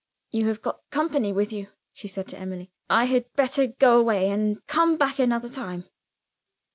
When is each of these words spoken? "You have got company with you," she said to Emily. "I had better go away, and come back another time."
"You 0.31 0.47
have 0.47 0.63
got 0.63 0.81
company 0.89 1.31
with 1.31 1.53
you," 1.53 1.67
she 1.93 2.07
said 2.07 2.27
to 2.29 2.39
Emily. 2.39 2.71
"I 2.89 3.05
had 3.05 3.31
better 3.35 3.67
go 3.67 3.99
away, 3.99 4.31
and 4.31 4.65
come 4.65 4.97
back 4.97 5.19
another 5.19 5.47
time." 5.47 5.85